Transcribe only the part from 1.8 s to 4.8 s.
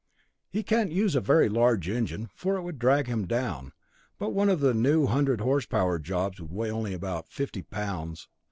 engine, for it would drag him down, but one of the